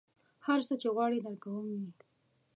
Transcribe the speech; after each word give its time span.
هر 0.45 0.59
څه 0.67 0.73
چې 0.81 0.87
غواړې 0.95 1.17
درکوم 1.25 1.65
یې. 1.75 1.87